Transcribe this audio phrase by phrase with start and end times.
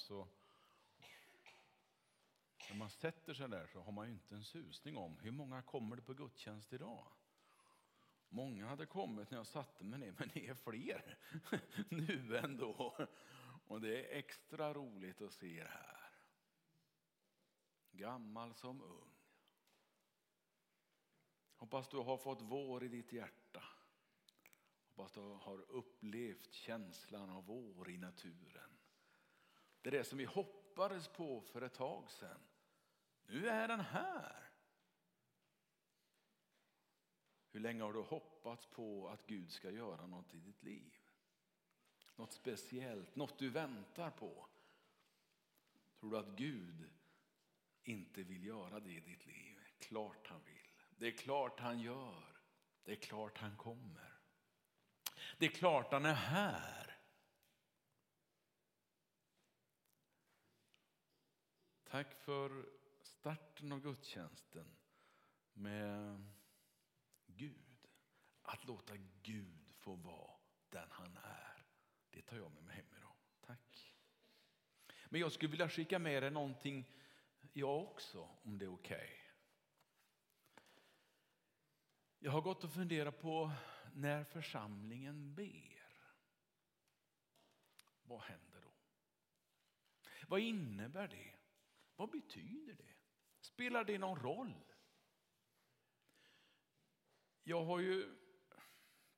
[0.00, 0.28] så
[2.70, 5.62] när man sätter sig där så har man ju inte en susning om hur många
[5.62, 7.06] kommer det på gudstjänst idag.
[8.28, 11.18] Många hade kommit när jag satte mig ner, men det är fler
[11.88, 12.96] nu ändå.
[13.66, 16.10] Och det är extra roligt att se er här.
[17.90, 19.14] Gammal som ung.
[21.56, 23.62] Hoppas du har fått vår i ditt hjärta.
[24.86, 28.79] Hoppas du har upplevt känslan av vår i naturen.
[29.82, 32.40] Det är det som vi hoppades på för ett tag sedan.
[33.26, 34.50] Nu är den här.
[37.52, 40.96] Hur länge har du hoppats på att Gud ska göra något i ditt liv?
[42.16, 44.48] Något speciellt, något du väntar på.
[46.00, 46.90] Tror du att Gud
[47.82, 49.58] inte vill göra det i ditt liv?
[49.78, 50.70] Klart han vill.
[50.98, 52.36] Det är klart han gör.
[52.84, 54.20] Det är klart han kommer.
[55.38, 56.89] Det är klart han är här.
[61.90, 62.68] Tack för
[63.02, 64.76] starten av gudstjänsten
[65.52, 66.24] med
[67.26, 67.88] Gud.
[68.42, 70.30] Att låta Gud få vara
[70.68, 71.66] den han är.
[72.10, 73.14] Det tar jag med mig hem idag.
[73.40, 73.94] Tack.
[75.08, 76.92] Men jag skulle vilja skicka med dig någonting
[77.52, 78.96] jag också, om det är okej.
[78.96, 79.16] Okay.
[82.18, 83.52] Jag har gått och funderat på
[83.94, 86.06] när församlingen ber.
[88.02, 88.72] Vad händer då?
[90.26, 91.39] Vad innebär det?
[92.00, 92.94] Vad betyder det?
[93.40, 94.64] Spelar det någon roll?
[97.42, 98.16] Jag har ju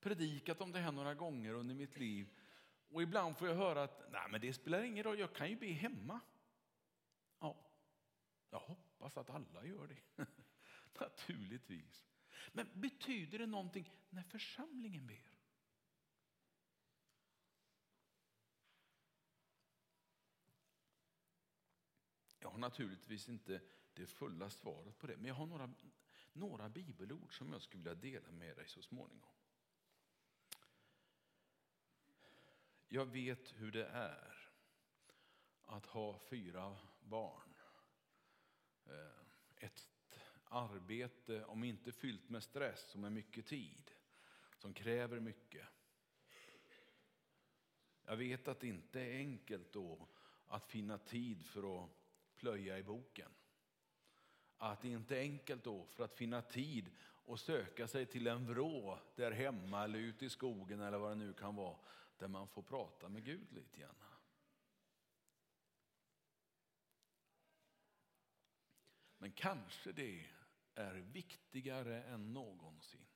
[0.01, 2.39] predikat om det här några gånger under mitt liv
[2.89, 5.57] och ibland får jag höra att Nej, men det spelar ingen roll, jag kan ju
[5.57, 6.21] be hemma.
[7.41, 7.71] Ja,
[8.51, 10.27] jag hoppas att alla gör det.
[11.01, 12.05] Naturligtvis.
[12.53, 15.32] Men betyder det någonting när församlingen ber?
[22.43, 23.61] Jag har naturligtvis inte
[23.95, 25.75] det fulla svaret på det, men jag har några,
[26.33, 29.29] några bibelord som jag skulle vilja dela med dig så småningom.
[32.89, 34.51] Jag vet hur det är
[35.63, 37.55] att ha fyra barn.
[38.87, 39.87] Eh, ett
[40.45, 43.91] arbete, om inte fyllt med stress, som är mycket tid,
[44.59, 45.67] som kräver mycket.
[48.05, 50.09] Jag vet att det inte är enkelt då
[50.47, 52.02] att finna tid för att
[52.43, 53.31] plöja i boken.
[54.57, 58.47] Att det inte är enkelt då för att finna tid och söka sig till en
[58.47, 61.79] vrå där hemma eller ute i skogen eller vad det nu kan vara,
[62.19, 63.95] där man får prata med Gud lite grann.
[69.19, 70.27] Men kanske det
[70.75, 73.07] är viktigare än någonsin.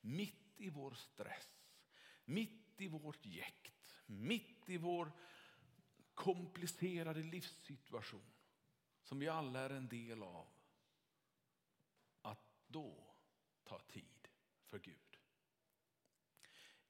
[0.00, 1.72] Mitt i vår stress,
[2.24, 5.12] mitt i vårt jäkt, mitt i vår
[6.14, 8.37] komplicerade livssituation
[9.08, 10.46] som vi alla är en del av,
[12.22, 13.14] att då
[13.64, 14.28] ta tid
[14.64, 15.18] för Gud.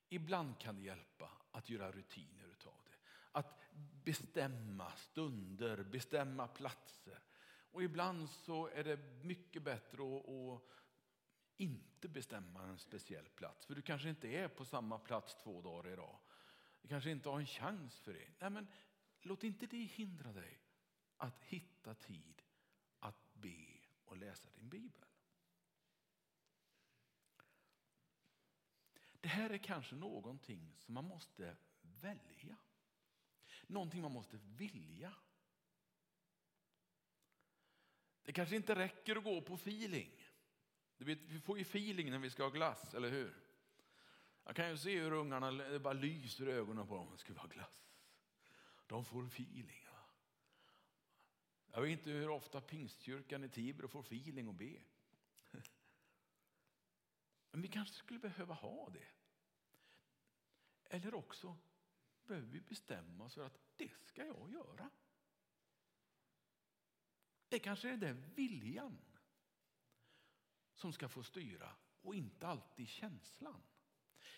[0.08, 2.96] Ibland kan det hjälpa att göra rutiner utav det.
[3.32, 3.60] Att
[4.04, 7.22] bestämma stunder, bestämma platser.
[7.70, 10.62] Och ibland så är det mycket bättre att, att
[11.56, 13.66] inte bestämma en speciell plats.
[13.66, 16.18] För du kanske inte är på samma plats två dagar i rad.
[16.82, 18.28] Du kanske inte har en chans för det.
[18.38, 18.66] Nej, men
[19.20, 20.67] låt inte det hindra dig
[21.18, 22.42] att hitta tid
[22.98, 23.66] att be
[24.04, 25.08] och läsa din bibel.
[29.20, 32.56] Det här är kanske någonting som man måste välja.
[33.66, 35.14] Någonting man måste vilja.
[38.22, 40.24] Det kanske inte räcker att gå på feeling.
[40.96, 43.44] Vi får ju feeling när vi ska ha glass, eller hur?
[44.44, 47.18] Jag kan ju se hur ungarna det bara lyser i ögonen på dem.
[47.18, 47.88] Ska vi ha glass?
[48.86, 49.87] De får feeling.
[51.72, 54.80] Jag vet inte hur ofta pingstkyrkan i Tibro får feeling och be.
[57.50, 59.08] Men vi kanske skulle behöva ha det.
[60.84, 61.56] Eller också
[62.26, 64.90] behöver vi bestämma oss för att det ska jag göra.
[67.48, 68.98] Det kanske är den viljan
[70.74, 73.62] som ska få styra och inte alltid känslan.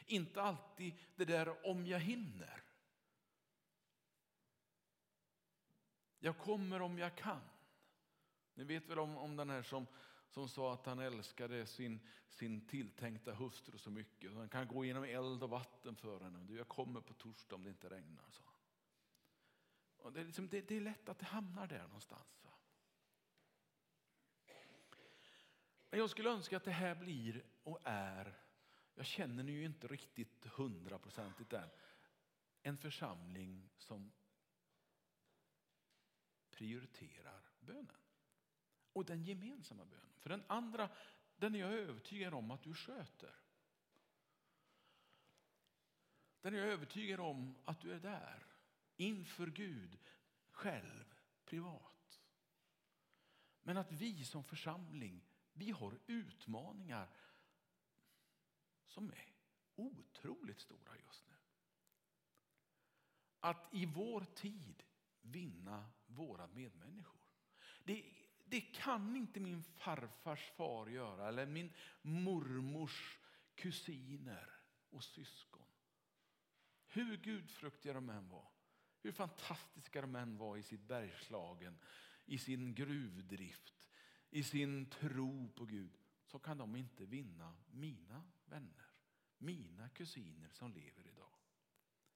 [0.07, 2.63] Inte alltid det där om jag hinner.
[6.21, 7.41] Jag kommer om jag kan.
[8.55, 9.87] Ni vet väl om, om den här som,
[10.29, 14.35] som sa att han älskade sin, sin tilltänkta hustru så mycket.
[14.35, 16.39] Han kan gå genom eld och vatten för henne.
[16.39, 18.55] Du, jag kommer på torsdag om det inte regnar, sa han.
[19.97, 22.41] Och det, är liksom, det, det är lätt att det hamnar där någonstans.
[22.45, 22.51] Va?
[25.91, 28.39] Men jag skulle önska att det här blir och är,
[28.95, 31.69] jag känner ni ju inte riktigt hundraprocentigt än,
[32.63, 34.13] en församling som
[36.61, 37.97] prioriterar bönen.
[38.93, 40.15] Och den gemensamma bönen.
[40.19, 40.91] För den andra,
[41.37, 43.35] den är jag övertygad om att du sköter.
[46.41, 48.47] Den är jag övertygad om att du är där
[48.97, 49.99] inför Gud
[50.51, 51.15] själv,
[51.45, 52.21] privat.
[53.63, 57.09] Men att vi som församling, vi har utmaningar
[58.87, 59.35] som är
[59.75, 61.35] otroligt stora just nu.
[63.41, 64.83] Att i vår tid
[65.21, 67.21] vinna våra medmänniskor.
[67.85, 68.05] Det,
[68.45, 71.73] det kan inte min farfars far göra eller min
[72.03, 73.19] mormors
[73.55, 74.51] kusiner
[74.91, 75.67] och syskon.
[76.87, 78.49] Hur gudfruktiga de än var,
[79.01, 81.79] hur fantastiska de än var i sitt Bergslagen,
[82.25, 83.89] i sin gruvdrift,
[84.31, 88.87] i sin tro på Gud, så kan de inte vinna mina vänner,
[89.39, 91.33] mina kusiner som lever idag.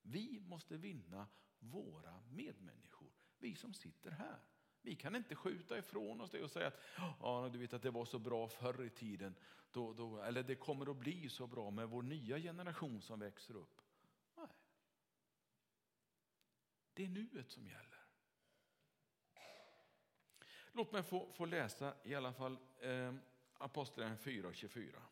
[0.03, 3.13] Vi måste vinna våra medmänniskor,
[3.45, 4.39] vi som sitter här.
[4.83, 6.81] Vi kan inte skjuta ifrån oss det och säga att
[7.21, 9.35] ja, du vet att det var så bra förr i tiden.
[9.71, 13.57] Då, då, eller det kommer att bli så bra med vår nya generation som växer
[13.57, 13.81] upp.
[14.37, 14.49] Nej.
[16.95, 18.05] Det är nuet som gäller.
[20.73, 23.15] Låt mig få, få läsa i alla fall eh,
[23.59, 25.03] Apostlagärningarna 4 och 24.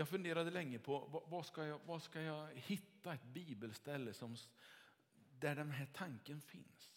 [0.00, 4.36] Jag funderade länge på vad ska jag, vad ska jag hitta ett bibelställe som,
[5.38, 6.92] där den här tanken finns.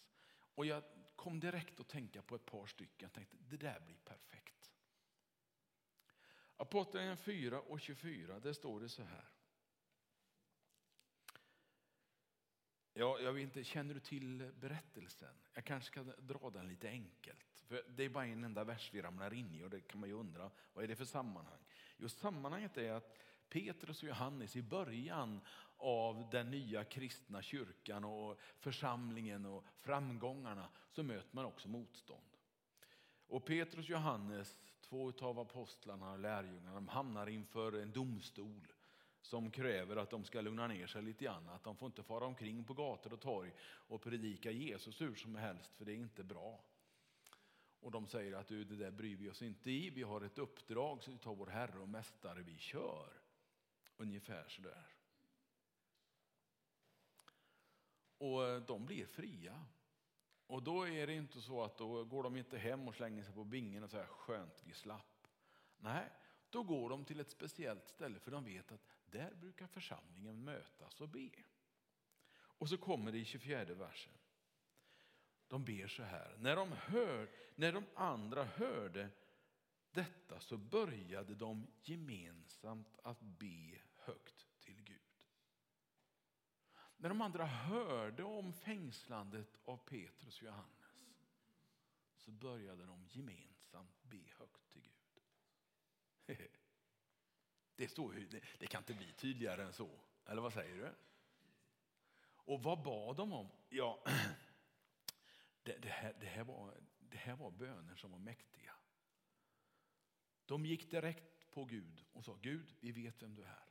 [0.54, 0.82] Och jag
[1.16, 2.96] kom direkt att tänka på ett par stycken.
[2.98, 4.70] Jag tänkte det där blir perfekt.
[6.56, 9.28] Apostlagärningarna 4 och 24, där står det så här.
[12.96, 15.34] Ja, jag vet inte, känner du till berättelsen?
[15.54, 17.62] Jag kanske ska dra den lite enkelt.
[17.68, 20.08] För Det är bara en enda vers vi ramlar in i och det kan man
[20.08, 21.58] ju undra, vad är det för sammanhang?
[21.96, 23.16] Jo, sammanhanget är att
[23.48, 25.40] Petrus och Johannes i början
[25.76, 32.36] av den nya kristna kyrkan och församlingen och framgångarna så möter man också motstånd.
[33.26, 38.72] Och Petrus och Johannes, två av apostlarna och lärjungarna, de hamnar inför en domstol
[39.24, 41.48] som kräver att de ska lugna ner sig lite grann.
[41.48, 45.34] Att de får inte fara omkring på gator och torg och predika Jesus hur som
[45.34, 46.60] helst, för det är inte bra.
[47.80, 50.38] Och de säger att du, det där bryr vi oss inte i, vi har ett
[50.38, 53.12] uppdrag så vi tar vår Herre och Mästare, vi kör.
[53.96, 54.86] Ungefär sådär.
[58.18, 59.64] Och eh, de blir fria.
[60.46, 63.34] Och då är det inte så att då går de inte hem och slänger sig
[63.34, 65.26] på bingen och säger skönt vi slapp.
[65.78, 66.10] Nej,
[66.50, 71.00] då går de till ett speciellt ställe för de vet att där brukar församlingen mötas
[71.00, 71.30] och be.
[72.36, 74.12] Och så kommer det i 24 versen.
[75.48, 76.36] De ber så här.
[76.40, 79.10] När de, hör, när de andra hörde
[79.90, 85.00] detta så började de gemensamt att be högt till Gud.
[86.96, 90.74] När de andra hörde om fängslandet av Petrus och Johannes
[92.16, 95.22] så började de gemensamt be högt till Gud.
[97.84, 99.90] Det, står, det, det kan inte bli tydligare än så.
[100.26, 100.94] Eller vad säger du?
[102.26, 103.48] Och vad bad de om?
[103.68, 104.04] Ja,
[105.62, 108.74] det, det, här, det, här var, det här var böner som var mäktiga.
[110.46, 113.64] De gick direkt på Gud och sa Gud, vi vet vem du är.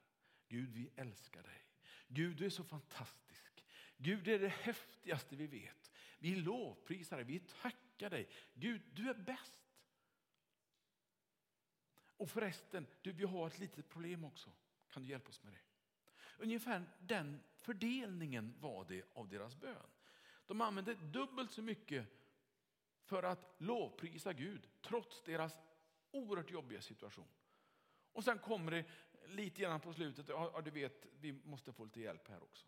[0.47, 1.65] Gud, vi älskar dig.
[2.07, 3.65] Gud, du är så fantastisk.
[3.97, 5.91] Gud, det är det häftigaste vi vet.
[6.19, 8.29] Vi lovprisar dig, vi tackar dig.
[8.53, 9.62] Gud, du är bäst.
[12.17, 14.51] Och förresten, du, vi har ett litet problem också.
[14.89, 15.59] Kan du hjälpa oss med det?
[16.37, 19.87] Ungefär den fördelningen var det av deras bön.
[20.45, 22.07] De använde dubbelt så mycket
[23.03, 25.53] för att lovprisa Gud trots deras
[26.11, 27.27] oerhört jobbiga situation.
[28.11, 28.85] Och sen kommer det
[29.27, 32.67] lite grann på slutet, ja, du vet, vi måste få lite hjälp här också.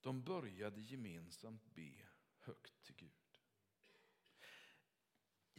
[0.00, 1.92] De började gemensamt be
[2.38, 3.21] högt till Gud.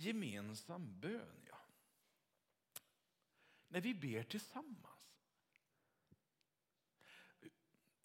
[0.03, 1.57] Gemensam bön, ja.
[3.67, 4.93] När vi ber tillsammans.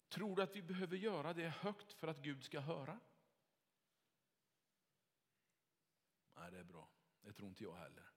[0.09, 2.99] Tror du att vi behöver göra det högt för att Gud ska höra?
[6.35, 6.89] Nej, det är bra.
[7.21, 8.11] Det tror inte jag heller.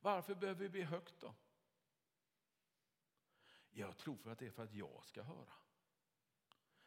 [0.00, 1.34] Varför behöver vi be högt då?
[3.70, 5.54] Jag tror för att det är för att jag ska höra.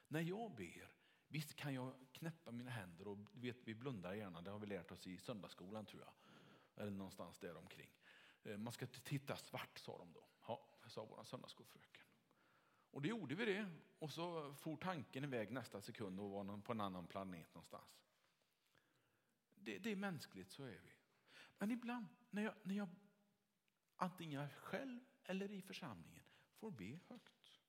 [0.07, 1.00] När jag ber,
[1.31, 4.91] visst kan jag knäppa mina händer och vet, vi blundar gärna, det har vi lärt
[4.91, 6.13] oss i söndagsskolan tror jag.
[6.83, 7.89] Eller någonstans där omkring.
[8.43, 10.27] Eh, man ska titta svart sa de då.
[10.47, 12.05] Ja, sa vår söndagsskolfröken.
[12.91, 13.69] Och det gjorde vi det
[13.99, 18.03] och så for tanken iväg nästa sekund och var på en annan planet någonstans.
[19.55, 20.93] Det, det är mänskligt, så är vi.
[21.57, 22.89] Men ibland när jag, när jag
[23.95, 26.23] antingen själv eller i församlingen
[26.55, 27.61] får be högt.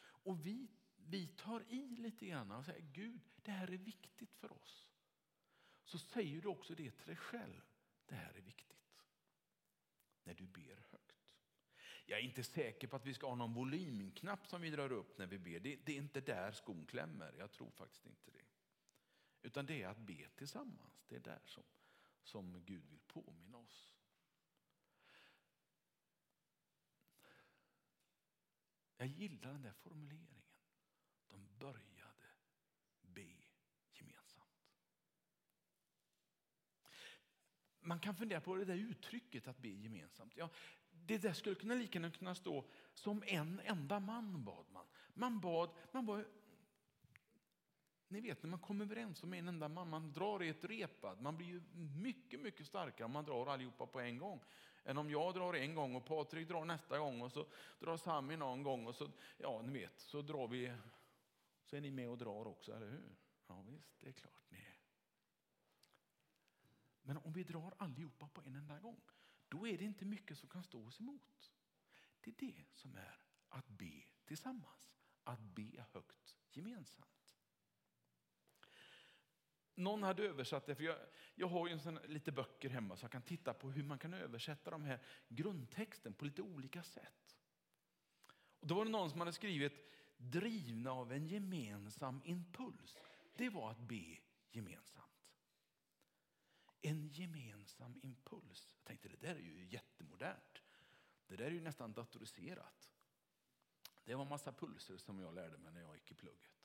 [0.00, 0.68] Och vi,
[1.08, 4.88] vi tar i lite grann och säger Gud, det här är viktigt för oss.
[5.84, 7.62] Så säger du också det till dig själv.
[8.06, 9.00] Det här är viktigt.
[10.24, 11.16] När du ber högt.
[12.06, 15.18] Jag är inte säker på att vi ska ha någon volymknapp som vi drar upp
[15.18, 15.60] när vi ber.
[15.60, 17.34] Det, det är inte där skon klämmer.
[17.38, 18.44] Jag tror faktiskt inte det.
[19.42, 21.04] Utan det är att be tillsammans.
[21.08, 21.64] Det är där som,
[22.22, 23.94] som Gud vill påminna oss.
[28.96, 30.39] Jag gillar den där formuleringen.
[31.30, 32.26] De började
[33.02, 33.34] be
[33.92, 34.66] gemensamt.
[37.80, 40.36] Man kan fundera på det där uttrycket att be gemensamt.
[40.36, 40.50] Ja,
[40.90, 44.86] det där skulle kunna lika gärna kunna stå som en enda man bad man.
[45.14, 46.26] Man bad, man var
[48.10, 51.20] ni vet när man kommer överens om en enda man, man drar i ett repad.
[51.20, 51.62] Man blir ju
[52.02, 54.40] mycket, mycket starkare om man drar allihopa på en gång.
[54.84, 57.46] Än om jag drar en gång och Patrik drar nästa gång och så
[57.80, 60.72] drar Sami någon gång och så, ja ni vet, så drar vi,
[61.70, 63.16] så är ni med och drar också, eller hur?
[63.46, 64.78] Ja visst, det är klart ni är.
[67.02, 69.00] Men om vi drar allihopa på en enda gång,
[69.48, 71.52] då är det inte mycket som kan stå oss emot.
[72.20, 77.36] Det är det som är att be tillsammans, att be högt gemensamt.
[79.74, 80.98] Någon hade översatt det, för jag,
[81.34, 83.98] jag har ju en sån, lite böcker hemma så jag kan titta på hur man
[83.98, 87.36] kan översätta de här grundtexten på lite olika sätt.
[88.60, 89.89] Och då var det någon som hade skrivit
[90.20, 92.96] drivna av en gemensam impuls.
[93.36, 94.18] Det var att be
[94.50, 95.06] gemensamt.
[96.82, 98.74] En gemensam impuls.
[98.76, 100.62] Jag tänkte det där är ju jättemodernt.
[101.26, 102.90] Det där är ju nästan datoriserat.
[104.04, 106.60] Det var en massa pulser som jag lärde mig när jag gick i plugget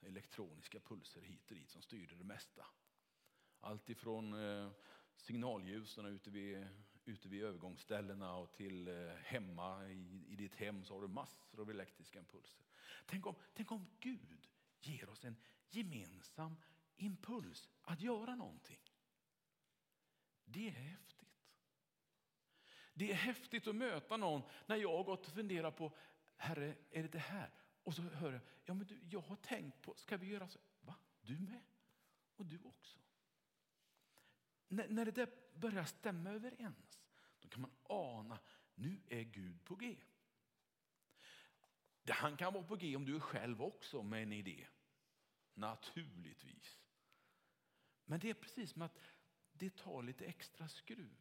[0.00, 2.66] elektroniska pulser hit och dit som styrde det mesta.
[3.60, 4.70] Allt ifrån eh,
[5.16, 6.66] signalljusen ute vid,
[7.10, 11.60] ute vid övergångsställena och till eh, hemma i, i ditt hem så har du massor
[11.60, 12.64] av elektriska impulser.
[13.06, 14.48] Tänk om, tänk om Gud
[14.80, 15.36] ger oss en
[15.68, 16.56] gemensam
[16.96, 18.80] impuls att göra någonting.
[20.44, 21.20] Det är häftigt.
[22.94, 25.96] Det är häftigt att möta någon när jag har gått och funderat på,
[26.36, 27.50] Herre, är det det här?
[27.82, 30.60] Och så hör jag, ja men du, jag har tänkt på, ska vi göra så?
[30.80, 30.94] Va?
[31.20, 31.62] Du med?
[32.36, 32.98] Och du också?
[34.68, 36.99] N när det där börjar stämma överens,
[37.40, 38.38] då kan man ana,
[38.74, 39.96] nu är Gud på G.
[42.08, 44.66] Han kan vara på G om du är själv också med en idé.
[45.54, 46.78] Naturligtvis.
[48.04, 48.98] Men det är precis som att
[49.52, 51.16] det tar lite extra skruv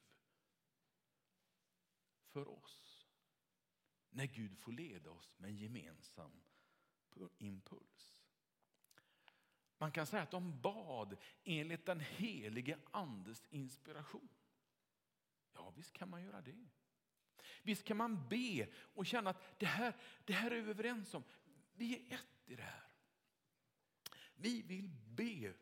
[2.27, 3.07] för oss
[4.09, 6.31] när Gud får leda oss med en gemensam
[7.37, 8.21] impuls.
[9.77, 14.29] Man kan säga att de bad enligt den helige andes inspiration.
[15.53, 16.67] Ja, visst kan man göra det.
[17.63, 21.23] Visst kan man be och känna att det här, det här är vi överens om.
[21.73, 22.83] Vi är ett i det här.
[24.35, 25.53] Vi vill be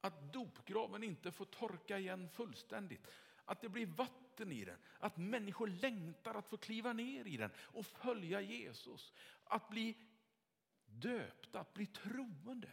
[0.00, 3.06] att dopgraven inte får torka igen fullständigt.
[3.44, 4.78] Att det blir vatten i den.
[4.98, 9.12] Att människor längtar att få kliva ner i den och följa Jesus.
[9.44, 9.96] Att bli
[10.86, 12.72] döpta, att bli troende.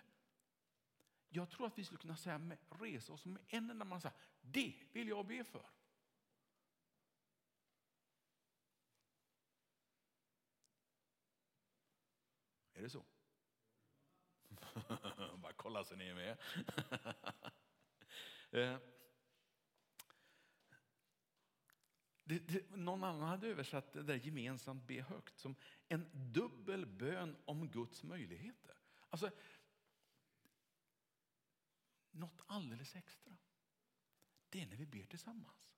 [1.30, 4.74] Jag tror att vi skulle kunna säga, resa oss med en enda man säger, det
[4.92, 5.66] vill jag be för.
[12.84, 13.06] Är det så?
[15.38, 16.38] Bara kolla så ni är med.
[18.52, 18.78] Eh.
[22.24, 25.56] Det, det, någon annan hade översatt det där gemensamt be högt som
[25.88, 28.78] en dubbel bön om Guds möjligheter.
[29.10, 29.32] Alltså,
[32.12, 33.38] något alldeles extra.
[34.50, 35.74] Det är när vi ber tillsammans.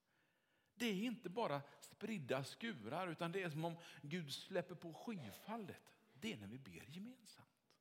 [0.76, 5.95] Det är inte bara spridda skurar utan det är som om Gud släpper på skyfallet.
[6.26, 7.72] Det är när vi ber gemensamt.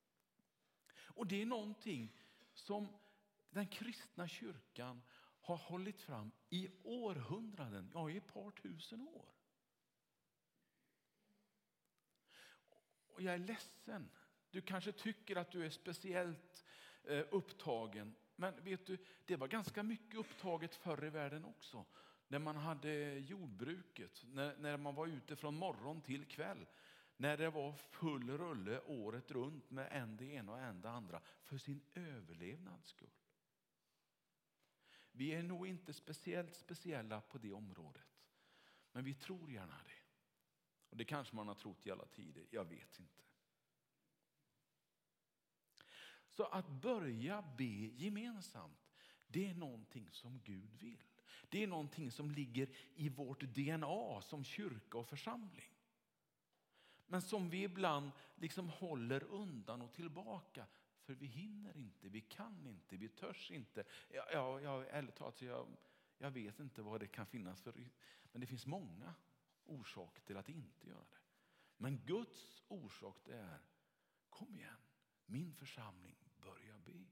[0.97, 2.17] Och det är någonting
[2.55, 2.89] som
[3.51, 5.03] den kristna kyrkan
[5.41, 9.35] har hållit fram i århundraden, ja i ett par tusen år.
[13.09, 14.11] Och jag är ledsen.
[14.51, 16.65] Du kanske tycker att du är speciellt
[17.05, 18.15] eh, upptagen.
[18.37, 21.87] Men vet du, det var ganska mycket upptaget förr i världen också.
[22.29, 26.67] När man hade jordbruket, när, när man var ute från morgon till kväll.
[27.17, 31.21] När det var full rulle året runt med en det ena och en det andra
[31.43, 33.11] för sin överlevnads skull.
[35.13, 38.03] Vi är nog inte speciellt speciella på det området.
[38.93, 40.03] Men vi tror gärna det.
[40.91, 43.23] Och Det kanske man har trott i alla tider, jag vet inte.
[46.29, 48.93] Så att börja be gemensamt,
[49.27, 51.03] det är någonting som Gud vill.
[51.49, 55.74] Det är någonting som ligger i vårt DNA som kyrka och församling.
[57.07, 60.67] Men som vi ibland liksom håller undan och tillbaka.
[61.05, 63.85] För vi hinner inte, vi kan inte, vi törs inte.
[64.11, 65.67] Ja, ja, ja, ärligt talat, jag,
[66.19, 67.75] jag vet inte vad det kan finnas för...
[68.33, 69.15] Men det finns många
[69.65, 71.19] orsaker till att inte göra det.
[71.77, 73.61] Men Guds orsak det är,
[74.31, 74.81] kom igen,
[75.27, 77.05] min församling börjar be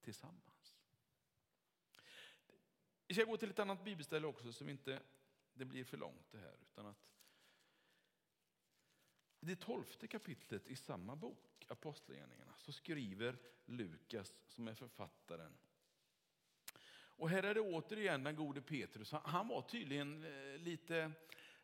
[0.00, 0.78] tillsammans.
[3.06, 5.02] Vi ska gå till ett annat bibelställe också så inte
[5.54, 6.56] det blir för långt det här.
[6.62, 7.08] Utan att
[9.44, 15.52] i det tolfte kapitlet i samma bok, Apostlagärningarna, så skriver Lukas som är författaren.
[16.96, 19.12] Och här är det återigen den gode Petrus.
[19.12, 21.12] Han var tydligen eh, lite,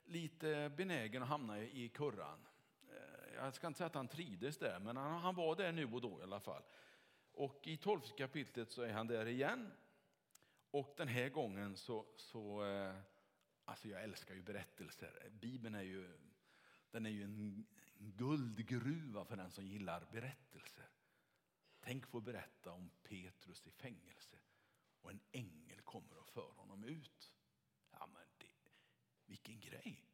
[0.05, 2.47] lite benägen att hamna i kurran.
[2.89, 6.01] Eh, jag ska inte säga att han trivdes där, men han, var där nu och
[6.01, 6.63] då i alla fall.
[7.33, 9.73] Och i tolfte kapitlet så är han där igen.
[10.71, 12.95] Och den här gången så, så eh,
[13.65, 15.31] alltså jag älskar ju berättelser.
[15.31, 16.09] Bibeln är ju,
[16.91, 17.67] den är ju en
[17.99, 20.89] guldgruva för den som gillar berättelser.
[21.81, 24.39] Tänk få berätta om Petrus i fängelse
[25.01, 27.33] och en ängel kommer och för honom ut.
[27.91, 28.71] Ja, men det,
[29.27, 30.07] vilken grej!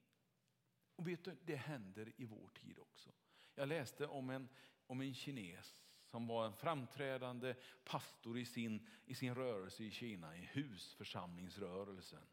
[0.96, 3.10] Och vet du, det händer i vår tid också.
[3.54, 4.48] Jag läste om en,
[4.86, 7.54] om en kines som var en framträdande
[7.84, 12.26] pastor i sin, i sin rörelse i Kina, i husförsamlingsrörelsen.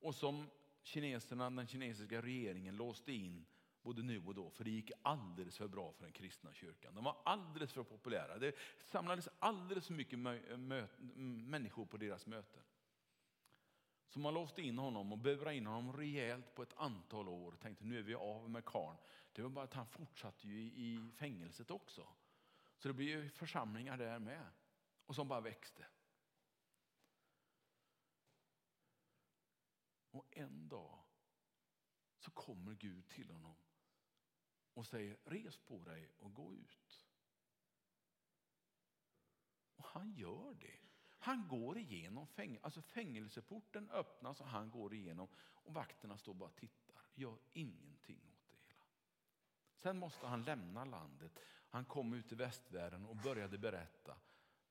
[0.00, 0.50] Och som
[0.82, 3.46] kineserna, den kinesiska regeringen låste in
[3.82, 6.94] både nu och då, för det gick alldeles för bra för den kristna kyrkan.
[6.94, 8.38] De var alldeles för populära.
[8.38, 12.62] Det samlades alldeles för mycket människor på deras möten.
[14.08, 17.52] Så man låste in honom och burade in honom rejält på ett antal år.
[17.60, 18.96] Tänkte nu är vi av med karn.
[19.32, 22.08] Det var bara att han fortsatte ju i fängelset också.
[22.78, 24.46] Så det blev församlingar där med.
[25.06, 25.86] Och som bara växte.
[30.30, 30.98] En dag
[32.18, 33.56] så kommer Gud till honom
[34.74, 37.06] och säger res på dig och gå ut.
[39.76, 40.80] Och han gör det.
[41.18, 46.48] Han går igenom fängelse, alltså fängelseporten öppnas och han går igenom och vakterna står bara
[46.48, 48.84] och tittar, gör ingenting åt det hela.
[49.74, 51.38] Sen måste han lämna landet.
[51.68, 54.16] Han kom ut i västvärlden och började berätta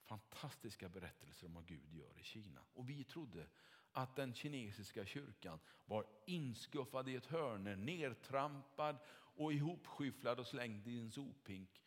[0.10, 2.62] fantastiska berättelser om vad Gud gör i Kina.
[2.74, 3.48] Och vi trodde
[3.91, 10.99] att den kinesiska kyrkan var inskuffad i ett hörne, nertrampad och ihopskyfflad och slängd i
[10.99, 11.82] en sophink.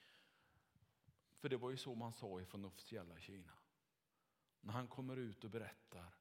[1.38, 3.52] För det var ju så man sa ifrån officiella Kina.
[4.60, 6.14] När han kommer ut och berättar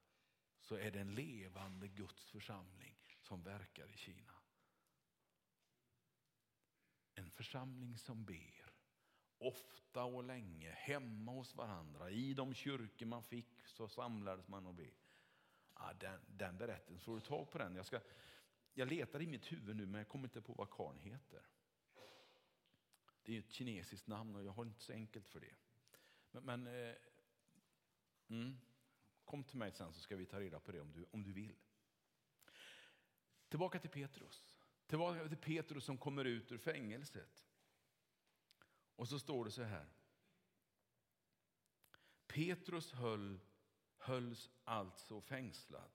[0.60, 4.34] så är det en levande Guds församling som verkar i Kina.
[7.16, 8.74] En församling som ber,
[9.38, 12.10] ofta och länge, hemma hos varandra.
[12.10, 15.01] I de kyrkor man fick så samlades man och ber.
[15.82, 17.76] Ja, den, den berättelsen, får du tag på den?
[17.76, 18.00] Jag, ska,
[18.74, 21.42] jag letar i mitt huvud nu men jag kommer inte på vad karln heter.
[23.24, 25.56] Det är ett kinesiskt namn och jag har inte så enkelt för det.
[26.32, 26.96] Men, men eh,
[28.28, 28.58] mm,
[29.26, 31.34] kom till mig sen så ska vi ta reda på det om du, om du
[31.34, 31.56] vill.
[33.50, 34.58] Tillbaka till Petrus.
[34.88, 37.46] Tillbaka till Petrus som kommer ut ur fängelset.
[38.96, 39.90] Och så står det så här.
[42.28, 43.40] Petrus höll
[44.02, 45.92] hölls alltså fängslad.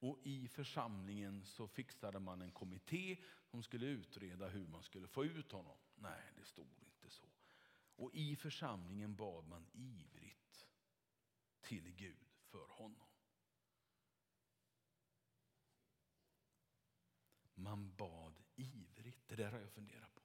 [0.00, 5.24] Och i församlingen så fixade man en kommitté som skulle utreda hur man skulle få
[5.24, 5.76] ut honom.
[5.94, 7.26] Nej, det stod inte så.
[7.96, 10.68] Och i församlingen bad man ivrigt
[11.60, 13.08] till Gud för honom.
[17.54, 19.28] Man bad ivrigt.
[19.28, 20.22] Det där har jag funderat på.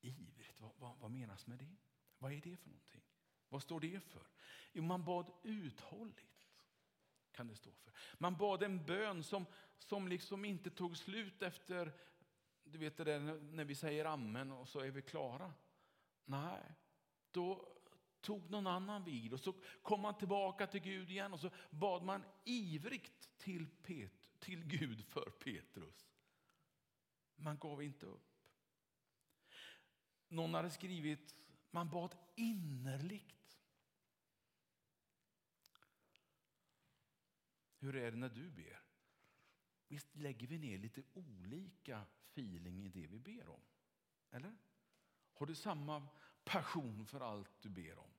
[0.00, 1.76] Ivrigt, vad, vad, vad menas med det?
[2.18, 3.01] Vad är det för någonting?
[3.52, 4.22] Vad står det för?
[4.72, 6.48] Jo, man bad uthålligt.
[7.32, 7.92] kan det stå för.
[8.18, 9.46] Man bad en bön som,
[9.78, 11.92] som liksom inte tog slut efter,
[12.64, 15.52] du vet det där när vi säger amen och så är vi klara.
[16.24, 16.62] Nej,
[17.30, 17.78] då
[18.20, 22.02] tog någon annan vid och så kom man tillbaka till Gud igen och så bad
[22.02, 26.06] man ivrigt till, Pet, till Gud för Petrus.
[27.34, 28.28] Man gav inte upp.
[30.28, 31.36] Någon hade skrivit,
[31.70, 33.41] man bad innerligt
[37.82, 38.82] Hur är det när du ber?
[39.88, 43.60] Visst lägger vi ner lite olika feeling i det vi ber om?
[44.30, 44.56] Eller?
[45.34, 46.08] Har du samma
[46.44, 48.10] passion för allt du ber om?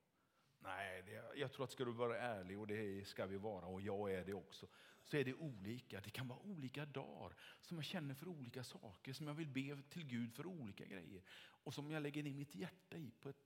[0.60, 3.82] Nej, det, jag tror att ska du vara ärlig, och det ska vi vara, och
[3.82, 4.68] jag är det också,
[5.04, 6.02] så är det olika.
[6.02, 9.82] Det kan vara olika dagar som jag känner för olika saker, som jag vill be
[9.90, 11.24] till Gud för olika grejer
[11.64, 13.12] och som jag lägger ner mitt hjärta i.
[13.12, 13.44] på ett...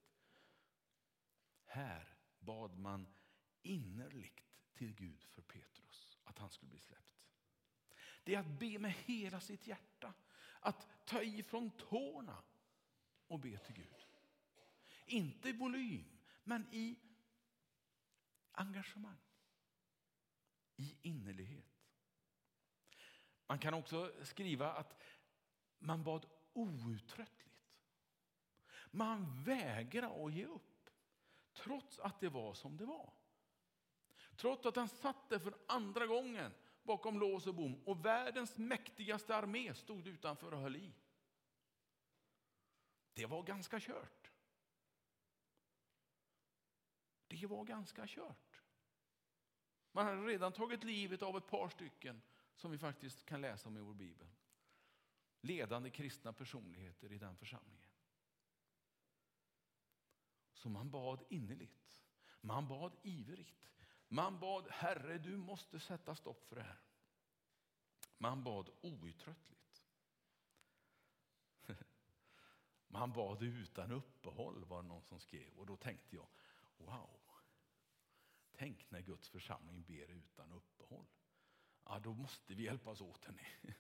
[1.66, 3.08] Här bad man
[3.62, 5.87] innerligt till Gud för Petrus
[6.28, 7.24] att han skulle bli släppt.
[8.24, 10.14] Det är att be med hela sitt hjärta.
[10.60, 12.44] att ta i från tårna
[13.28, 14.06] och be till Gud.
[15.06, 17.00] Inte i volym, men i
[18.52, 19.18] engagemang.
[20.76, 21.66] I innerlighet.
[23.48, 25.02] Man kan också skriva att
[25.80, 27.48] man bad outtröttligt.
[28.92, 30.90] Man vägrade att ge upp,
[31.54, 33.14] trots att det var som det var.
[34.38, 39.36] Trots att han satt där för andra gången bakom lås och bom och världens mäktigaste
[39.36, 40.94] armé stod utanför och höll i.
[43.14, 44.32] Det var ganska kört.
[47.28, 48.62] Det var ganska kört.
[49.92, 52.22] Man hade redan tagit livet av ett par stycken
[52.56, 54.28] som vi faktiskt kan läsa om i vår bibel.
[55.42, 57.90] Ledande kristna personligheter i den församlingen.
[60.54, 62.02] Så man bad innerligt.
[62.42, 63.77] Man bad ivrigt.
[64.08, 66.80] Man bad Herre, du måste sätta stopp för det här.
[68.18, 69.84] Man bad outtröttligt.
[72.88, 76.28] Man bad utan uppehåll var det någon som skrev och då tänkte jag,
[76.78, 77.20] wow.
[78.52, 81.08] Tänk när Guds församling ber utan uppehåll.
[81.84, 83.46] Ja, då måste vi hjälpas åt henne.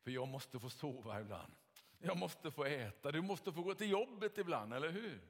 [0.00, 1.52] För jag måste få sova ibland.
[1.98, 5.20] Jag måste få äta, du måste få gå till jobbet ibland, eller hur?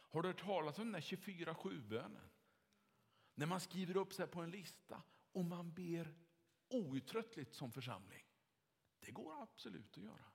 [0.00, 2.30] Har du hört talas om den där 24-7-bönen?
[3.40, 6.14] När man skriver upp sig på en lista och man ber
[6.68, 8.24] outtröttligt som församling.
[9.00, 10.32] Det går absolut att göra.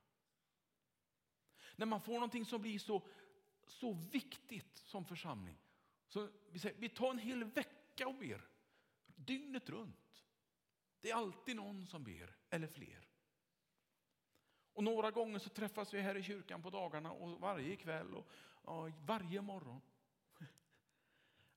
[1.75, 3.07] När man får någonting som blir så,
[3.67, 5.57] så viktigt som församling.
[6.07, 8.47] Så vi, säger, vi tar en hel vecka och ber,
[9.05, 10.25] dygnet runt.
[11.01, 13.09] Det är alltid någon som ber, eller fler.
[14.73, 18.29] Och några gånger så träffas vi här i kyrkan på dagarna och varje kväll och,
[18.61, 19.81] och varje morgon.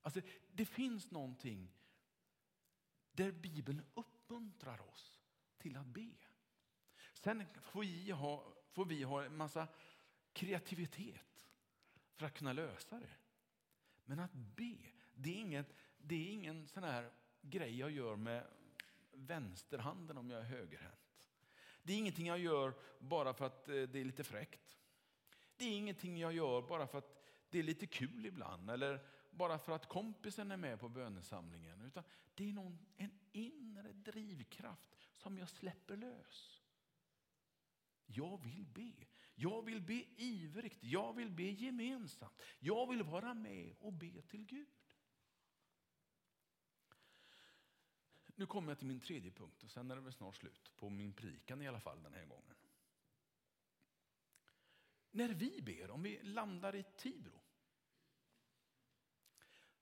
[0.01, 1.71] Alltså, det finns någonting
[3.11, 5.17] där Bibeln uppmuntrar oss
[5.57, 6.11] till att be.
[7.13, 9.67] Sen får vi ha, får vi ha en massa
[10.33, 11.45] kreativitet
[12.15, 13.15] för att kunna lösa det.
[14.05, 14.77] Men att be,
[15.15, 15.65] det är ingen,
[15.97, 18.47] det är ingen sån här grej jag gör med
[19.11, 21.23] vänsterhanden om jag är högerhänt.
[21.83, 24.77] Det är ingenting jag gör bara för att eh, det är lite fräckt.
[25.57, 29.05] Det är ingenting jag gör bara för att det är lite kul ibland eller
[29.39, 31.81] bara för att kompisen är med på bönesamlingen.
[31.81, 32.03] Utan
[32.35, 36.61] det är någon, en inre drivkraft som jag släpper lös.
[38.05, 38.93] Jag vill be.
[39.35, 40.83] Jag vill be ivrigt.
[40.83, 42.41] Jag vill be gemensamt.
[42.59, 44.67] Jag vill vara med och be till Gud.
[48.35, 50.89] Nu kommer jag till min tredje punkt och sen är det väl snart slut på
[50.89, 52.55] min predikan i alla fall den här gången.
[55.11, 57.41] När vi ber, om vi landar i Tibro,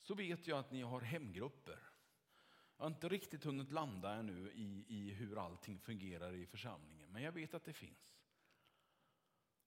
[0.08, 1.80] så vet jag att ni har hemgrupper.
[2.78, 7.24] Jag har inte riktigt hunnit landa ännu i, i hur allting fungerar i församlingen, men
[7.24, 8.18] jag vet att det finns.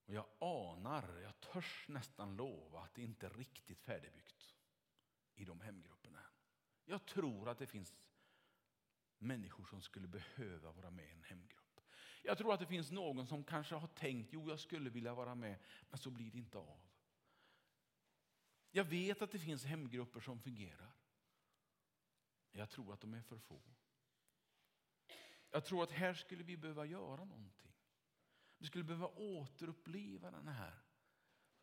[0.07, 4.55] Och jag anar, jag törs nästan lova att det inte är riktigt färdigbyggt
[5.35, 6.21] i de hemgrupperna.
[6.85, 7.95] Jag tror att det finns
[9.19, 11.81] människor som skulle behöva vara med i en hemgrupp.
[12.23, 15.35] Jag tror att det finns någon som kanske har tänkt, jo jag skulle vilja vara
[15.35, 15.59] med,
[15.91, 16.90] men så blir det inte av.
[18.71, 20.93] Jag vet att det finns hemgrupper som fungerar.
[22.53, 23.63] Jag tror att de är för få.
[25.51, 27.73] Jag tror att här skulle vi behöva göra någonting.
[28.59, 30.83] Vi skulle behöva återuppleva den här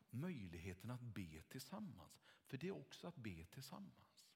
[0.10, 2.24] möjligheten att be tillsammans.
[2.46, 4.28] För det är också att be tillsammans.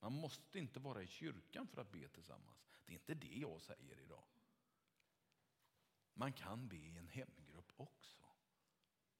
[0.00, 2.66] Man måste inte vara i kyrkan för att be tillsammans.
[2.84, 4.24] Det är inte det jag säger idag.
[6.14, 8.22] Man kan be i en hemgrupp också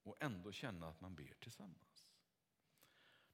[0.03, 1.86] och ändå känna att man ber tillsammans.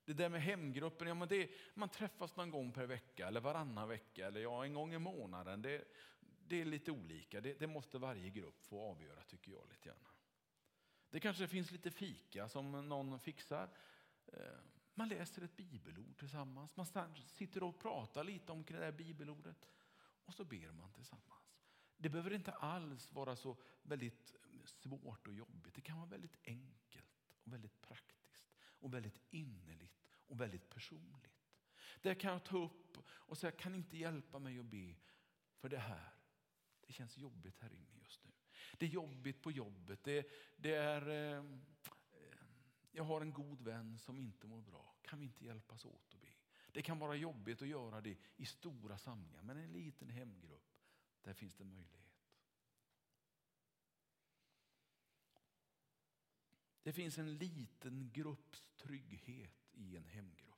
[0.05, 3.89] Det där med hemgruppen, ja, men det, man träffas någon gång per vecka eller varannan
[3.89, 5.61] vecka eller ja, en gång i månaden.
[5.61, 5.83] Det,
[6.47, 7.41] det är lite olika.
[7.41, 10.07] Det, det, måste varje grupp få avgöra tycker jag lite grann.
[11.09, 13.69] Det kanske finns lite fika som någon fixar.
[14.27, 14.39] Eh,
[14.93, 16.75] man läser ett bibelord tillsammans.
[16.75, 16.85] Man
[17.27, 19.69] sitter och pratar lite om det där bibelordet
[20.25, 21.59] och så ber man tillsammans.
[21.97, 24.35] Det behöver inte alls vara så väldigt
[24.65, 25.75] svårt och jobbigt.
[25.75, 28.12] Det kan vara väldigt enkelt och väldigt praktiskt
[28.83, 31.39] och väldigt innerligt och väldigt personligt.
[32.01, 34.95] Det kan jag ta upp och säga, kan inte hjälpa mig att be
[35.55, 36.13] för det här.
[36.87, 38.31] Det känns jobbigt här inne just nu.
[38.77, 40.03] Det är jobbigt på jobbet.
[40.03, 41.43] Det, det är eh, eh,
[42.91, 44.95] jag har en god vän som inte mår bra.
[45.01, 46.27] Kan vi inte hjälpas åt att be?
[46.71, 50.71] Det kan vara jobbigt att göra det i stora samlingar, men en liten hemgrupp,
[51.21, 52.02] där finns det möjlighet.
[56.83, 60.53] Det finns en liten grupps trygghet i en hemgrupp.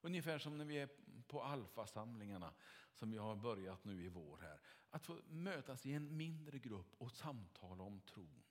[0.00, 0.88] Ungefär som när vi är
[1.26, 2.54] på alfasamlingarna
[2.92, 4.60] som vi har börjat nu i vår här.
[4.90, 8.42] Att få mötas i en mindre grupp och samtala om tron.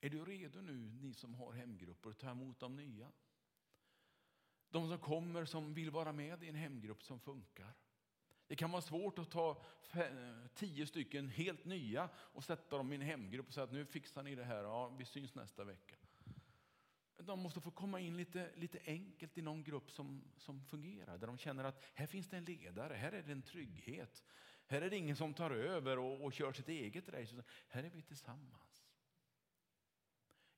[0.00, 3.12] Är du redo nu, ni som har hemgrupper, att ta emot de nya?
[4.70, 7.74] De som kommer som vill vara med i en hemgrupp som funkar.
[8.50, 9.62] Det kan vara svårt att ta
[10.54, 14.22] tio stycken helt nya och sätta dem i en hemgrupp och säga att nu fixar
[14.22, 15.96] ni det här, ja, vi syns nästa vecka.
[17.16, 21.26] De måste få komma in lite, lite enkelt i någon grupp som, som fungerar, där
[21.26, 24.24] de känner att här finns det en ledare, här är det en trygghet.
[24.66, 27.90] Här är det ingen som tar över och, och kör sitt eget race, här är
[27.90, 28.86] vi tillsammans.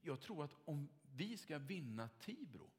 [0.00, 2.70] Jag tror att om vi ska vinna Tibro,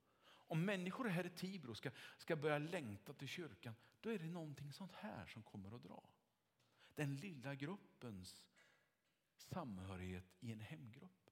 [0.54, 4.74] om människor här i Tibro ska, ska börja längta till kyrkan, då är det någonting
[4.74, 6.10] sånt här som kommer att dra.
[6.96, 8.46] Den lilla gruppens
[9.36, 11.30] samhörighet i en hemgrupp.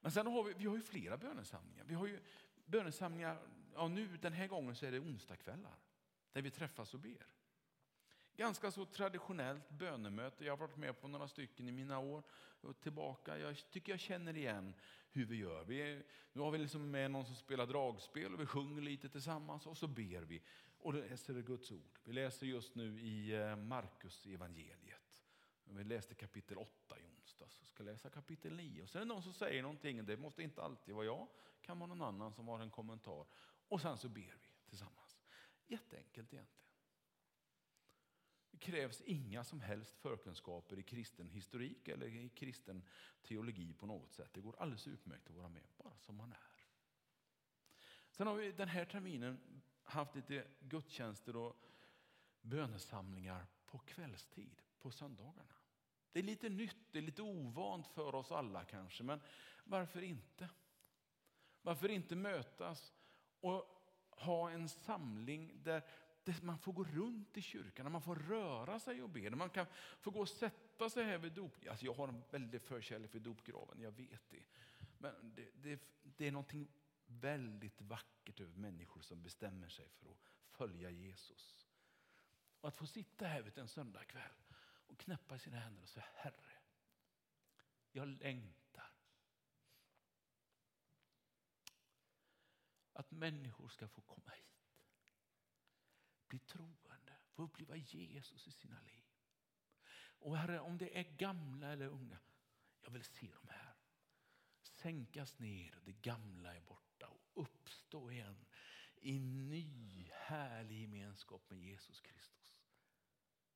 [0.00, 1.84] Men sen har vi, vi har ju flera bönesamlingar.
[1.84, 2.20] Vi har ju
[2.64, 3.42] bönesamlingar,
[3.74, 5.78] ja nu den här gången så är det onsdagskvällar
[6.32, 7.26] där vi träffas och ber.
[8.36, 10.44] Ganska så traditionellt bönemöte.
[10.44, 12.22] Jag har varit med på några stycken i mina år
[12.80, 13.38] tillbaka.
[13.38, 14.74] Jag tycker jag känner igen
[15.10, 15.64] hur vi gör.
[15.64, 19.66] Vi, nu har vi liksom med någon som spelar dragspel och vi sjunger lite tillsammans
[19.66, 20.42] och så ber vi
[20.78, 21.98] och läser Guds ord.
[22.04, 25.24] Vi läser just nu i eh, Markus evangeliet.
[25.64, 28.82] Vi läste kapitel 8 i onsdags och ska läsa kapitel 9.
[28.82, 31.28] Och sen är det någon som säger någonting, det måste inte alltid vara jag,
[31.60, 33.26] kan vara någon annan som har en kommentar.
[33.68, 35.22] Och sen så ber vi tillsammans.
[35.66, 36.71] Jätteenkelt egentligen.
[38.62, 42.82] Det krävs inga som helst förkunskaper i kristen historik eller i kristen
[43.22, 44.30] teologi på något sätt.
[44.32, 46.66] Det går alldeles utmärkt att vara med, bara som man är.
[48.10, 51.56] Sen har vi den här terminen haft lite gudstjänster och
[52.40, 55.54] bönesamlingar på kvällstid, på söndagarna.
[56.12, 59.20] Det är lite nytt, det är lite ovant för oss alla kanske, men
[59.64, 60.48] varför inte?
[61.62, 62.92] Varför inte mötas
[63.40, 63.64] och
[64.10, 65.82] ha en samling där
[66.42, 69.50] man får gå runt i kyrkan, där man får röra sig och be, där man
[69.50, 69.66] kan
[70.00, 71.54] få gå och sätta sig här vid dop.
[71.70, 74.42] Alltså jag har en väldig förkärlek för dopgraven, jag vet det.
[74.98, 76.68] Men det, det, det är någonting
[77.06, 81.66] väldigt vackert över människor som bestämmer sig för att följa Jesus.
[82.60, 84.32] Och att få sitta här vid en söndagkväll
[84.86, 86.58] och knäppa sina händer och säga Herre,
[87.92, 88.92] jag längtar.
[92.92, 94.51] Att människor ska få komma hit
[96.32, 99.04] bli troende, få uppleva Jesus i sina liv.
[100.18, 102.18] Och Herre, om det är gamla eller unga,
[102.82, 103.74] jag vill se dem här.
[104.62, 108.44] Sänkas ner, det gamla är borta och uppstå igen
[108.96, 112.62] i ny härlig gemenskap med Jesus Kristus.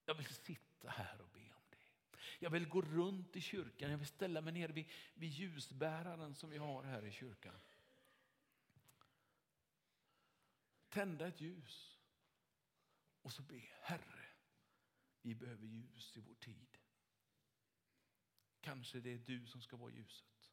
[0.05, 2.19] Jag vill sitta här och be om det.
[2.39, 6.51] Jag vill gå runt i kyrkan, jag vill ställa mig ner vid, vid ljusbäraren som
[6.51, 7.61] vi har här i kyrkan.
[10.89, 11.96] Tända ett ljus
[13.27, 14.25] och så be, Herre,
[15.23, 16.79] vi behöver ljus i vår tid.
[18.61, 20.53] Kanske det är du som ska vara ljuset.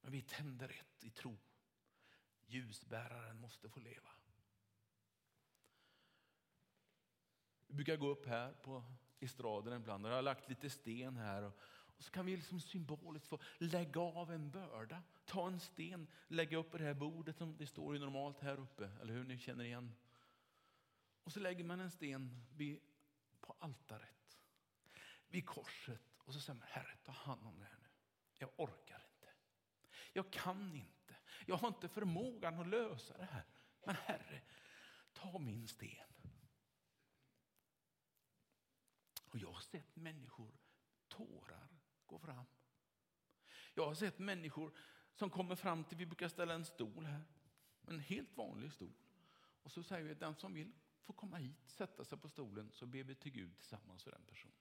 [0.00, 1.38] Men vi tänder ett i tro.
[2.46, 4.10] Ljusbäraren måste få leva.
[7.66, 8.84] Vi brukar gå upp här på
[9.20, 11.42] estraden ibland och jag har lagt lite sten här.
[11.42, 15.02] Och, och så kan vi liksom symboliskt få lägga av en börda.
[15.24, 18.60] Ta en sten, lägga upp på det här bordet som det står ju normalt här
[18.60, 19.94] uppe, eller hur ni känner igen
[21.24, 22.46] och så lägger man en sten
[23.40, 24.38] på altaret,
[25.28, 27.88] vid korset och så säger man, Herre ta hand om det här nu.
[28.38, 29.32] Jag orkar inte.
[30.12, 31.16] Jag kan inte.
[31.46, 33.44] Jag har inte förmågan att lösa det här.
[33.84, 34.42] Men Herre,
[35.12, 36.08] ta min sten.
[39.30, 40.52] Och jag har sett människor,
[41.08, 41.68] tårar
[42.06, 42.46] gå fram.
[43.74, 44.76] Jag har sett människor
[45.14, 47.24] som kommer fram till, vi brukar ställa en stol här,
[47.86, 48.94] en helt vanlig stol.
[49.62, 50.72] Och så säger vi, den som vill
[51.12, 54.24] får komma hit, sätta sig på stolen så ber vi till Gud tillsammans för den
[54.24, 54.56] personen.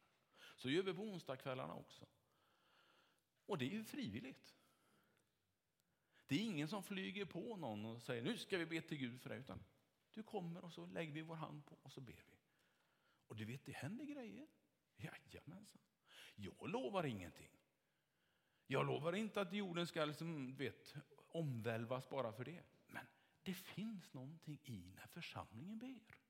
[0.56, 2.06] Så gör vi på onsdagskvällarna också.
[3.46, 4.56] Och det är ju frivilligt.
[6.28, 9.22] Det är ingen som flyger på någon och säger nu ska vi be till Gud
[9.22, 9.36] för det.
[9.36, 9.64] Utan
[10.12, 12.38] du kommer och så lägger vi vår hand på och så ber vi.
[13.28, 14.48] Och du vet, det händer grejer.
[14.96, 15.82] Jajamensan.
[16.36, 17.52] Jag lovar ingenting.
[18.68, 20.96] Jag lovar inte att jorden ska liksom, vet,
[21.32, 22.64] omvälvas bara för det.
[22.88, 23.06] Men
[23.44, 26.21] det finns någonting i när församlingen ber.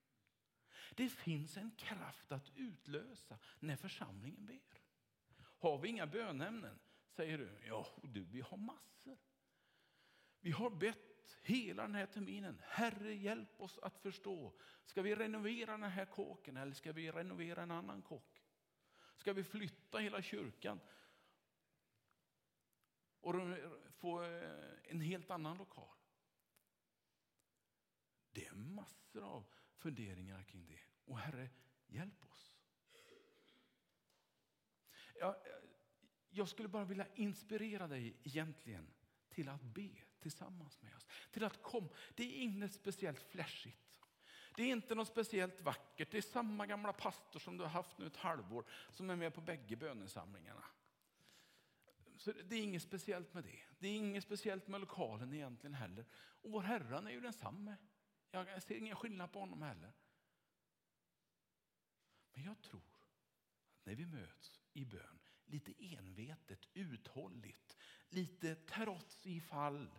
[0.95, 4.81] Det finns en kraft att utlösa när församlingen ber.
[5.37, 6.79] Har vi inga bönämnen?
[7.09, 7.59] Säger du.
[7.67, 9.17] Ja, du, vi har massor.
[10.39, 12.61] Vi har bett hela den här terminen.
[12.63, 14.53] Herre, hjälp oss att förstå.
[14.85, 18.41] Ska vi renovera den här kåken eller ska vi renovera en annan kåk?
[19.15, 20.79] Ska vi flytta hela kyrkan
[23.21, 23.35] och
[23.89, 24.49] få eh,
[24.83, 25.97] en helt annan lokal?
[28.31, 29.45] Det är massor av
[29.81, 30.79] funderingar kring det.
[31.05, 31.49] Och Herre,
[31.91, 32.57] Hjälp oss.
[35.19, 35.35] Jag,
[36.29, 38.87] jag skulle bara vilja inspirera dig egentligen
[39.29, 39.89] till att be
[40.19, 41.07] tillsammans med oss.
[41.31, 41.89] Till att kom.
[42.15, 43.77] Det är inget speciellt flashigt.
[44.55, 46.11] Det är inte något speciellt vackert.
[46.11, 49.33] Det är samma gamla pastor som du har haft nu ett halvår som är med
[49.33, 50.63] på bägge bönesamlingarna.
[52.17, 53.59] Så det är inget speciellt med det.
[53.79, 56.05] Det är inget speciellt med lokalen egentligen heller.
[56.13, 57.75] Och vår Herre är ju densamme.
[58.31, 59.93] Jag ser ingen skillnad på honom heller.
[62.33, 63.27] Men jag tror att
[63.83, 67.77] när vi möts i bön, lite envetet, uthålligt,
[68.09, 69.89] lite trots i fall,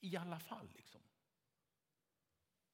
[0.00, 0.72] i alla fall.
[0.74, 1.02] Liksom.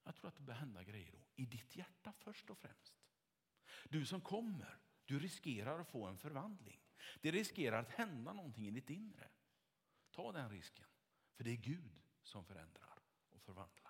[0.05, 2.95] Jag tror att det börjar hända grejer då, i ditt hjärta först och främst.
[3.89, 6.81] Du som kommer, du riskerar att få en förvandling.
[7.21, 9.31] Det riskerar att hända någonting i ditt inre.
[10.11, 10.87] Ta den risken,
[11.35, 13.88] för det är Gud som förändrar och förvandlar.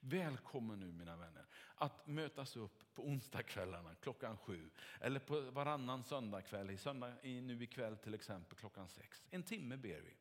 [0.00, 6.70] Välkommen nu mina vänner att mötas upp på onsdagskvällarna klockan sju eller på varannan söndagkväll,
[6.70, 9.26] i söndag, nu ikväll till exempel klockan sex.
[9.30, 10.16] En timme ber vi.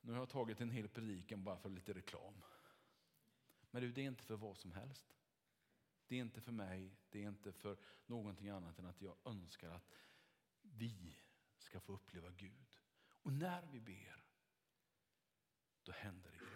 [0.00, 2.34] Nu har jag tagit en hel predikan bara för lite reklam.
[3.70, 5.14] Men det är inte för vad som helst.
[6.06, 9.70] Det är inte för mig, det är inte för någonting annat än att jag önskar
[9.70, 9.90] att
[10.62, 11.16] vi
[11.58, 12.78] ska få uppleva Gud.
[13.22, 14.24] Och när vi ber,
[15.82, 16.51] då händer det.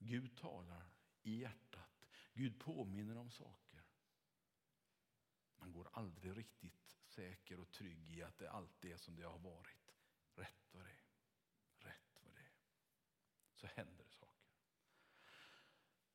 [0.00, 0.90] Gud talar
[1.22, 2.08] i hjärtat.
[2.32, 3.84] Gud påminner om saker.
[5.56, 9.38] Man går aldrig riktigt säker och trygg i att det alltid är som det har
[9.38, 9.96] varit.
[10.34, 11.04] Rätt vad det är.
[11.88, 12.52] Rätt vad det är.
[13.54, 14.30] Så händer det saker.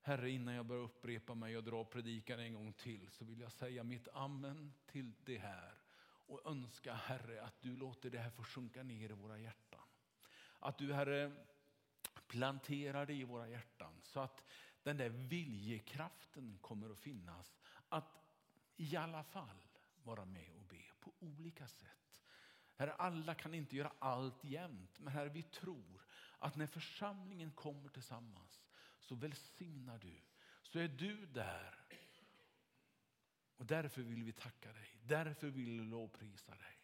[0.02, 3.52] Herre, innan jag börjar upprepa mig och dra predikan en gång till så vill jag
[3.52, 5.78] säga mitt amen till det här
[6.28, 9.88] och önska Herre att du låter det här få sjunka ner i våra hjärtan.
[10.60, 11.46] Att du Herre
[12.28, 13.75] planterar det i våra hjärtan
[14.06, 14.44] så att
[14.84, 17.58] den där viljekraften kommer att finnas.
[17.90, 18.20] Att
[18.76, 19.68] i alla fall
[20.04, 22.22] vara med och be på olika sätt.
[22.76, 26.02] Herre, alla kan inte göra allt jämt, men Herre, vi tror
[26.40, 28.66] att när församlingen kommer tillsammans
[29.00, 30.22] så välsignar du,
[30.62, 31.86] så är du där.
[33.58, 36.75] Och därför vill vi tacka dig, därför vill vi lovprisa dig.